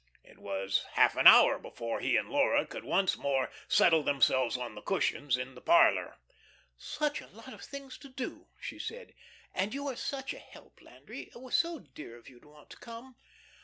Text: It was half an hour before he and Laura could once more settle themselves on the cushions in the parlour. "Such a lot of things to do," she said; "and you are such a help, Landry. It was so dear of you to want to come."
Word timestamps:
It 0.23 0.39
was 0.39 0.83
half 0.93 1.15
an 1.15 1.27
hour 1.27 1.59
before 1.59 1.99
he 1.99 2.17
and 2.17 2.27
Laura 2.27 2.65
could 2.65 2.83
once 2.83 3.17
more 3.17 3.51
settle 3.67 4.01
themselves 4.01 4.57
on 4.57 4.73
the 4.73 4.81
cushions 4.81 5.37
in 5.37 5.53
the 5.53 5.61
parlour. 5.61 6.17
"Such 6.75 7.21
a 7.21 7.27
lot 7.27 7.53
of 7.53 7.61
things 7.61 7.99
to 7.99 8.09
do," 8.09 8.47
she 8.59 8.79
said; 8.79 9.13
"and 9.53 9.75
you 9.75 9.87
are 9.87 9.95
such 9.95 10.33
a 10.33 10.39
help, 10.39 10.81
Landry. 10.81 11.29
It 11.35 11.39
was 11.39 11.53
so 11.55 11.77
dear 11.77 12.17
of 12.17 12.27
you 12.29 12.39
to 12.39 12.47
want 12.47 12.71
to 12.71 12.77
come." 12.77 13.15